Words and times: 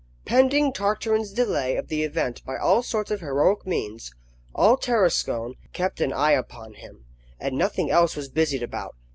PENDING 0.25 0.73
Tartarin's 0.73 1.31
delay 1.31 1.75
of 1.75 1.87
the 1.87 2.01
event 2.01 2.43
by 2.43 2.57
all 2.57 2.81
sorts 2.81 3.11
of 3.11 3.19
heroic 3.19 3.67
means, 3.67 4.11
all 4.55 4.75
Tarascon 4.75 5.53
kept 5.73 6.01
an 6.01 6.11
eye 6.11 6.31
upon 6.33 6.73
him, 6.73 7.05
and 7.39 7.55
nothing 7.55 7.91
else 7.91 8.15
was 8.15 8.27
busied 8.27 8.63
about. 8.63 8.95